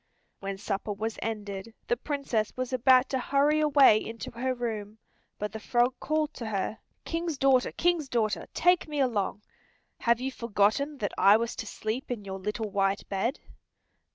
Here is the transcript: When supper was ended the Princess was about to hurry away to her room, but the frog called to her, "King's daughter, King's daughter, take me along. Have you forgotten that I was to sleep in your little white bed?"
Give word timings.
When 0.39 0.57
supper 0.57 0.91
was 0.93 1.19
ended 1.21 1.75
the 1.87 1.95
Princess 1.95 2.51
was 2.57 2.73
about 2.73 3.07
to 3.09 3.19
hurry 3.19 3.59
away 3.59 4.11
to 4.11 4.31
her 4.31 4.55
room, 4.55 4.97
but 5.37 5.51
the 5.51 5.59
frog 5.59 5.93
called 5.99 6.33
to 6.33 6.47
her, 6.47 6.79
"King's 7.05 7.37
daughter, 7.37 7.71
King's 7.71 8.09
daughter, 8.09 8.47
take 8.55 8.87
me 8.87 8.99
along. 8.99 9.43
Have 9.99 10.19
you 10.19 10.31
forgotten 10.31 10.97
that 10.97 11.13
I 11.19 11.37
was 11.37 11.55
to 11.57 11.67
sleep 11.67 12.09
in 12.09 12.25
your 12.25 12.39
little 12.39 12.71
white 12.71 13.07
bed?" 13.09 13.41